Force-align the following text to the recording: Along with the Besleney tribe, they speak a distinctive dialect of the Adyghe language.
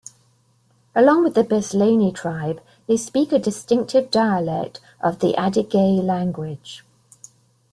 Along 0.95 1.23
with 1.23 1.35
the 1.35 1.43
Besleney 1.43 2.11
tribe, 2.11 2.59
they 2.87 2.97
speak 2.97 3.31
a 3.31 3.37
distinctive 3.37 4.09
dialect 4.09 4.79
of 4.99 5.19
the 5.19 5.35
Adyghe 5.37 6.03
language. 6.03 6.83